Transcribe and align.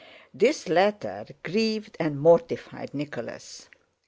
This 0.33 0.67
letter 0.67 1.27
grieved 1.43 1.95
and 1.99 2.19
mortified 2.19 2.91
Nicholas. 2.95 3.69